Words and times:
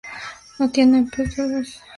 No 0.57 0.71
tienen 0.71 1.11
pseudobulbos. 1.11 1.79